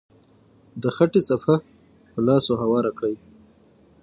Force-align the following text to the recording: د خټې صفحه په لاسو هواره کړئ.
د 0.81 0.83
خټې 0.95 1.21
صفحه 1.29 1.55
په 2.11 2.19
لاسو 2.27 2.53
هواره 2.63 2.91
کړئ. 2.97 3.15